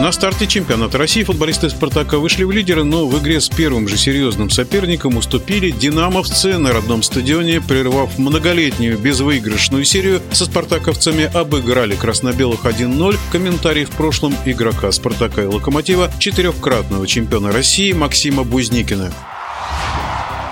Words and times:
На 0.00 0.12
старте 0.12 0.46
чемпионата 0.46 0.96
России 0.96 1.24
футболисты 1.24 1.68
«Спартака» 1.70 2.18
вышли 2.18 2.44
в 2.44 2.52
лидеры, 2.52 2.84
но 2.84 3.04
в 3.08 3.20
игре 3.20 3.40
с 3.40 3.48
первым 3.48 3.88
же 3.88 3.96
серьезным 3.96 4.48
соперником 4.48 5.16
уступили 5.16 5.72
«Динамовцы» 5.72 6.56
на 6.56 6.72
родном 6.72 7.02
стадионе, 7.02 7.60
прервав 7.60 8.16
многолетнюю 8.16 8.96
безвыигрышную 8.96 9.84
серию 9.84 10.22
со 10.30 10.44
«Спартаковцами» 10.44 11.24
обыграли 11.24 11.96
красно-белых 11.96 12.64
1-0. 12.64 13.18
Комментарий 13.32 13.86
в 13.86 13.90
прошлом 13.90 14.36
игрока 14.44 14.92
«Спартака» 14.92 15.42
и 15.42 15.46
«Локомотива» 15.46 16.12
четырехкратного 16.20 17.04
чемпиона 17.08 17.50
России 17.50 17.90
Максима 17.90 18.44
Бузникина. 18.44 19.12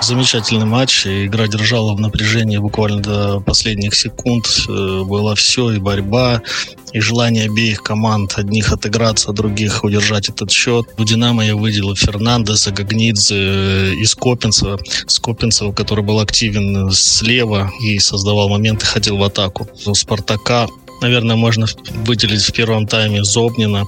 Замечательный 0.03 0.67
матч. 0.67 1.07
Игра 1.07 1.49
держала 1.49 1.95
в 1.95 2.01
напряжении 2.01 2.59
буквально 2.59 3.03
до 3.03 3.41
последних 3.41 3.95
секунд. 3.95 4.47
Э, 4.69 5.03
было 5.05 5.35
все, 5.35 5.73
и 5.73 5.79
борьба, 5.79 6.43
и 6.93 7.01
желание 7.01 7.47
обеих 7.47 7.83
команд, 7.83 8.35
одних 8.37 8.73
отыграться, 8.73 9.33
других 9.33 9.85
удержать 9.85 10.29
этот 10.29 10.51
счет. 10.51 10.87
У 10.99 11.05
«Динамо» 11.05 11.45
я 11.45 11.57
выделил 11.57 11.97
Фернандеса, 11.97 12.71
Гагнидзе 12.71 13.35
э, 13.35 13.95
и 13.95 14.05
Скопинцева. 14.05 14.79
Скопинцева, 15.07 15.73
который 15.73 16.05
был 16.05 16.21
активен 16.21 16.91
слева 16.93 17.71
и 17.83 17.99
создавал 17.99 18.49
моменты, 18.49 18.87
ходил 18.87 19.17
в 19.17 19.23
атаку. 19.23 19.69
У 19.87 19.95
«Спартака» 19.95 20.69
наверное, 21.01 21.37
можно 21.37 21.67
выделить 22.07 22.43
в 22.43 22.53
первом 22.53 22.87
тайме 22.87 23.25
Зобнина, 23.25 23.85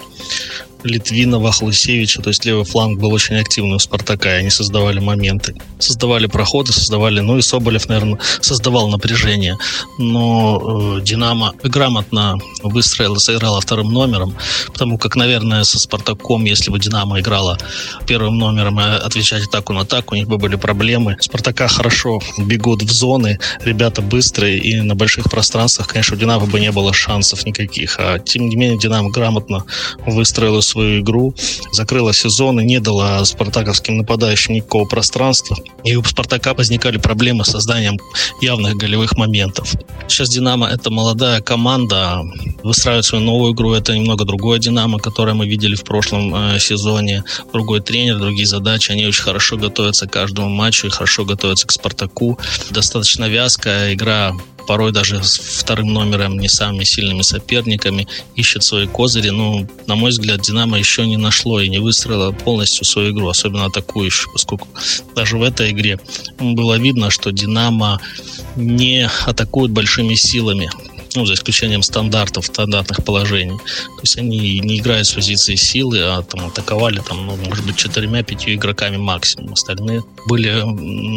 Литвинова, 0.85 1.53
Хлусевича, 1.53 2.23
то 2.23 2.29
есть 2.29 2.45
левый 2.45 2.65
фланг 2.65 3.01
был 3.01 3.13
очень 3.13 3.37
активный 3.37 3.77
у 3.77 3.79
Спартака, 3.79 4.37
и 4.37 4.41
они 4.41 4.51
создавали 4.51 5.01
моменты. 5.01 5.55
Создавали 5.79 6.27
проходы, 6.27 6.73
создавали, 6.73 7.21
ну 7.21 7.39
и 7.39 7.43
Соболев, 7.43 7.89
наверное, 7.89 8.19
создавал 8.41 8.89
напряжение. 8.89 9.57
Но 9.99 10.99
э, 10.99 11.01
Динамо 11.03 11.55
грамотно 11.63 12.39
выстроила, 12.63 13.19
сыграла 13.19 13.61
вторым 13.61 13.93
номером, 13.93 14.37
потому 14.67 14.99
как, 14.99 15.17
наверное, 15.17 15.65
со 15.65 15.79
Спартаком, 15.79 16.45
если 16.45 16.71
бы 16.71 16.79
Динамо 16.79 17.21
играла 17.21 17.59
первым 18.07 18.39
номером 18.39 18.81
и 18.81 18.85
отвечать 18.85 19.45
атаку 19.45 19.73
на 19.73 19.81
атаку, 19.81 20.15
у 20.15 20.19
них 20.19 20.29
бы 20.29 20.39
были 20.39 20.57
проблемы. 20.57 21.17
Спартака 21.21 21.69
хорошо 21.69 22.21
бегут 22.39 22.83
в 22.83 22.91
зоны, 22.91 23.39
ребята 23.61 24.03
быстрые, 24.03 24.59
и 24.59 24.81
на 24.81 24.95
больших 24.95 25.31
пространствах, 25.31 25.89
конечно, 25.89 26.17
у 26.17 26.19
Динамо 26.19 26.47
бы 26.47 26.61
не 26.61 26.73
было 26.73 26.93
шансов 26.93 27.45
никаких. 27.47 27.97
А 27.99 28.19
тем 28.19 28.49
не 28.49 28.57
менее, 28.57 28.79
Динамо 28.79 29.11
грамотно 29.11 29.65
выстроила 30.07 30.61
свою 30.69 31.01
игру, 31.01 31.35
закрыла 31.73 32.13
сезон 32.13 32.61
и 32.61 32.65
не 32.65 32.81
дала 32.81 33.25
спартаковским 33.25 33.99
нападающим 33.99 34.55
никакого 34.55 34.87
пространства. 34.87 35.57
И 35.85 35.97
у 35.97 36.05
Спартака 36.05 36.55
возникали 36.55 36.99
проблемы 36.99 37.45
с 37.45 37.49
созданием 37.49 37.99
явных 38.41 38.75
голевых 38.77 39.17
моментов. 39.17 39.75
Сейчас 40.09 40.29
Динамо— 40.31 40.69
это 40.73 40.91
молодая 40.91 41.41
команда, 41.41 42.23
выстраивает 42.63 43.05
свою 43.05 43.25
новую 43.25 43.55
игру. 43.55 43.73
Это 43.73 43.97
немного 43.97 44.25
другое 44.25 44.59
Динамо, 44.59 44.99
которое 44.99 45.35
мы 45.35 45.47
видели 45.47 45.75
в 45.75 45.85
прошлом 45.85 46.35
э, 46.35 46.59
сезоне. 46.59 47.25
Другой 47.53 47.81
тренер, 47.81 48.19
другие 48.19 48.47
задачи. 48.47 48.93
Они 48.93 49.07
очень 49.07 49.23
хорошо 49.23 49.57
готовятся 49.57 50.07
к 50.07 50.13
каждому 50.13 50.49
матчу 50.49 50.87
и 50.87 50.91
хорошо 50.91 51.25
готовятся 51.25 51.67
к 51.67 51.73
Спартаку. 51.73 52.39
Достаточно 52.71 53.29
вязкая 53.29 53.95
игра 53.95 54.35
порой 54.69 54.93
даже 54.93 55.25
с 55.25 55.39
вторым 55.39 55.95
номером, 55.95 56.39
не 56.39 56.49
самыми 56.49 56.85
сильными 56.85 57.23
соперниками, 57.23 58.07
ищет 58.37 58.63
свои 58.63 58.87
козыри. 58.87 59.31
Ну, 59.31 59.67
на 59.87 59.95
мой 59.97 60.11
взгляд, 60.11 60.43
Динамо 60.43 60.79
еще 60.79 61.07
не 61.07 61.17
нашло 61.17 61.59
и 61.59 61.71
не 61.71 61.79
выстроило 61.79 62.33
полностью 62.33 62.85
свою 62.85 63.13
игру, 63.13 63.29
особенно 63.29 63.65
атакующую, 63.65 64.31
поскольку 64.31 64.69
даже 65.17 65.39
в 65.39 65.43
этой 65.43 65.71
игре 65.71 65.99
было 66.39 66.79
видно, 66.79 67.09
что 67.09 67.33
Динамо 67.33 67.99
не 68.57 69.09
атакует 69.25 69.71
большими 69.71 70.15
силами 70.17 70.71
ну, 71.15 71.27
за 71.27 71.35
исключением 71.35 71.83
стандартов, 71.83 72.47
стандартных 72.47 73.05
положений. 73.05 73.59
То 73.59 74.03
есть 74.03 74.19
они 74.19 74.61
не 74.61 74.79
играют 74.79 75.07
с 75.07 75.13
позиции 75.13 75.55
силы, 75.55 76.01
а 76.03 76.23
там 76.23 76.47
атаковали, 76.47 77.01
там, 77.01 77.27
ну, 77.27 77.37
может 77.37 77.65
быть, 77.67 77.77
четырьмя-пятью 77.77 78.55
игроками 78.55 78.97
максимум. 78.97 79.53
Остальные 79.53 80.03
были 80.27 80.63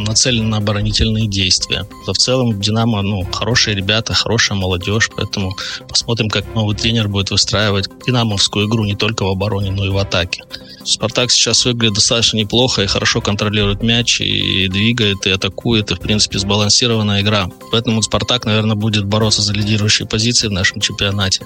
нацелены 0.07 0.47
на 0.47 0.57
оборонительные 0.57 1.27
действия. 1.27 1.85
Но 2.07 2.13
в 2.13 2.17
целом 2.17 2.59
Динамо, 2.59 3.01
ну, 3.01 3.23
хорошие 3.31 3.75
ребята, 3.75 4.13
хорошая 4.13 4.57
молодежь, 4.57 5.09
поэтому 5.15 5.55
посмотрим, 5.87 6.29
как 6.29 6.55
новый 6.55 6.75
тренер 6.75 7.07
будет 7.07 7.31
выстраивать 7.31 7.89
динамовскую 8.05 8.67
игру 8.67 8.85
не 8.85 8.95
только 8.95 9.23
в 9.23 9.27
обороне, 9.27 9.71
но 9.71 9.85
и 9.85 9.89
в 9.89 9.97
атаке. 9.97 10.43
Спартак 10.83 11.31
сейчас 11.31 11.65
выглядит 11.65 11.95
достаточно 11.95 12.37
неплохо 12.37 12.81
и 12.81 12.87
хорошо 12.87 13.21
контролирует 13.21 13.83
мяч, 13.83 14.19
и 14.21 14.67
двигает, 14.67 15.27
и 15.27 15.29
атакует, 15.29 15.91
и, 15.91 15.95
в 15.95 15.99
принципе, 15.99 16.39
сбалансированная 16.39 17.21
игра. 17.21 17.49
Поэтому 17.71 18.01
Спартак, 18.01 18.45
наверное, 18.45 18.75
будет 18.75 19.05
бороться 19.05 19.41
за 19.41 19.53
лидирующие 19.91 20.07
позиции 20.07 20.47
в 20.47 20.51
нашем 20.51 20.79
чемпионате. 20.79 21.45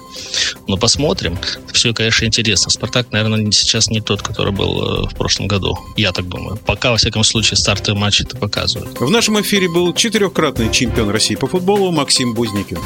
Но 0.66 0.76
посмотрим. 0.76 1.38
Все, 1.72 1.92
конечно, 1.92 2.24
интересно. 2.24 2.70
Спартак, 2.70 3.12
наверное, 3.12 3.50
сейчас 3.50 3.88
не 3.88 4.00
тот, 4.00 4.22
который 4.22 4.52
был 4.52 5.04
э, 5.04 5.08
в 5.08 5.14
прошлом 5.14 5.48
году. 5.48 5.78
Я 5.96 6.12
так 6.12 6.28
думаю. 6.28 6.56
Пока, 6.66 6.90
во 6.90 6.96
всяком 6.96 7.24
случае, 7.24 7.56
стартовые 7.56 8.00
матчи 8.00 8.22
это 8.22 8.36
показывают. 8.36 9.00
В 9.00 9.10
нашем 9.10 9.40
эфире 9.40 9.68
был 9.68 9.92
четырехкратный 9.92 10.70
чемпион 10.72 11.10
России 11.10 11.34
по 11.34 11.46
футболу 11.46 11.90
Максим 11.90 12.34
Бузникин. 12.34 12.78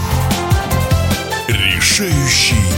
Решающий. 1.48 2.69